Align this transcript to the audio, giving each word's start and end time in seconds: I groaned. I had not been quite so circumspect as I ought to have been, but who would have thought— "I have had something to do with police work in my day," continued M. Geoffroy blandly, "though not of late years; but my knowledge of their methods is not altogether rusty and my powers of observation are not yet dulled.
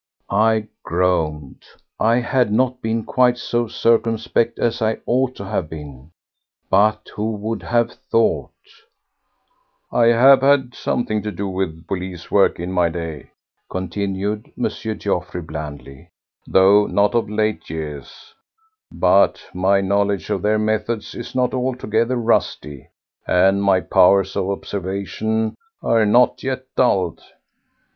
I 0.31 0.65
groaned. 0.81 1.63
I 1.99 2.21
had 2.21 2.51
not 2.51 2.81
been 2.81 3.03
quite 3.03 3.37
so 3.37 3.67
circumspect 3.67 4.57
as 4.57 4.81
I 4.81 4.97
ought 5.05 5.35
to 5.35 5.45
have 5.45 5.69
been, 5.69 6.09
but 6.71 7.09
who 7.15 7.33
would 7.35 7.61
have 7.61 7.91
thought— 7.91 8.49
"I 9.91 10.07
have 10.07 10.41
had 10.41 10.73
something 10.73 11.21
to 11.21 11.31
do 11.31 11.47
with 11.47 11.85
police 11.85 12.31
work 12.31 12.59
in 12.59 12.71
my 12.71 12.89
day," 12.89 13.29
continued 13.69 14.51
M. 14.57 14.69
Geoffroy 14.97 15.41
blandly, 15.43 16.09
"though 16.47 16.87
not 16.87 17.13
of 17.13 17.29
late 17.29 17.69
years; 17.69 18.33
but 18.91 19.43
my 19.53 19.81
knowledge 19.81 20.31
of 20.31 20.41
their 20.41 20.57
methods 20.57 21.13
is 21.13 21.35
not 21.35 21.53
altogether 21.53 22.15
rusty 22.15 22.89
and 23.27 23.61
my 23.61 23.81
powers 23.81 24.35
of 24.35 24.49
observation 24.49 25.55
are 25.83 26.07
not 26.07 26.41
yet 26.41 26.65
dulled. 26.75 27.21